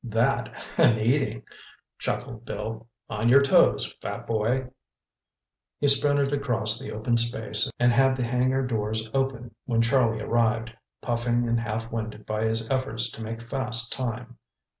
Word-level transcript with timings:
"That 0.03 0.73
and 0.79 0.97
eating," 0.97 1.43
chuckled 1.99 2.43
Bill. 2.43 2.87
"On 3.07 3.29
your 3.29 3.43
toes, 3.43 3.93
fat 4.01 4.25
boy!" 4.25 4.69
He 5.77 5.85
sprinted 5.85 6.33
across 6.33 6.79
the 6.79 6.91
open 6.91 7.17
space 7.17 7.69
and 7.77 7.93
had 7.93 8.17
the 8.17 8.23
hangar 8.23 8.65
doors 8.65 9.07
open 9.13 9.53
when 9.65 9.83
Charlie 9.83 10.19
arrived, 10.23 10.73
puffing 11.03 11.47
and 11.47 11.59
half 11.59 11.91
winded 11.91 12.25
by 12.25 12.45
his 12.45 12.67
efforts 12.71 13.11
to 13.11 13.21
make 13.21 13.43
fast 13.47 13.93
time. 13.93 14.39